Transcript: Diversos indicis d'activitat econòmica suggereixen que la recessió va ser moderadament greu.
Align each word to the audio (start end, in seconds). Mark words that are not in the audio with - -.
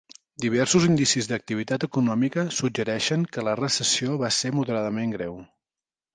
Diversos 0.43 0.85
indicis 0.87 1.29
d'activitat 1.31 1.85
econòmica 1.87 2.47
suggereixen 2.61 3.27
que 3.37 3.45
la 3.49 3.55
recessió 3.61 4.19
va 4.25 4.33
ser 4.41 4.53
moderadament 4.63 5.15
greu. 5.21 5.39